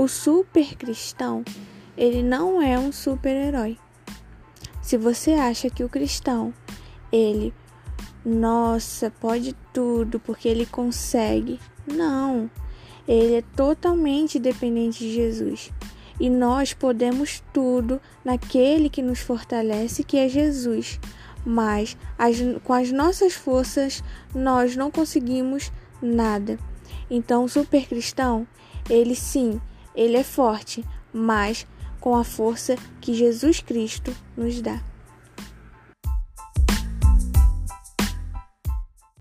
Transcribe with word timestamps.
O 0.00 0.08
super 0.08 0.76
cristão, 0.76 1.44
ele 1.94 2.22
não 2.22 2.62
é 2.62 2.78
um 2.78 2.90
super-herói. 2.90 3.76
Se 4.80 4.96
você 4.96 5.32
acha 5.32 5.68
que 5.68 5.84
o 5.84 5.90
cristão, 5.90 6.54
ele, 7.12 7.52
nossa, 8.24 9.10
pode 9.10 9.54
tudo 9.74 10.18
porque 10.18 10.48
ele 10.48 10.64
consegue. 10.64 11.60
Não. 11.86 12.50
Ele 13.06 13.34
é 13.34 13.42
totalmente 13.54 14.38
dependente 14.38 15.00
de 15.00 15.12
Jesus. 15.12 15.70
E 16.18 16.30
nós 16.30 16.72
podemos 16.72 17.42
tudo 17.52 18.00
naquele 18.24 18.88
que 18.88 19.02
nos 19.02 19.20
fortalece, 19.20 20.02
que 20.02 20.16
é 20.16 20.30
Jesus. 20.30 20.98
Mas 21.44 21.94
as, 22.16 22.38
com 22.64 22.72
as 22.72 22.90
nossas 22.90 23.34
forças 23.34 24.02
nós 24.34 24.74
não 24.74 24.90
conseguimos 24.90 25.70
nada. 26.00 26.58
Então, 27.10 27.44
o 27.44 27.48
super 27.50 27.86
cristão, 27.86 28.48
ele 28.88 29.14
sim, 29.14 29.60
ele 29.94 30.16
é 30.16 30.24
forte, 30.24 30.84
mas 31.12 31.66
com 32.00 32.16
a 32.16 32.24
força 32.24 32.76
que 33.00 33.14
Jesus 33.14 33.60
Cristo 33.60 34.14
nos 34.36 34.60
dá. 34.60 34.80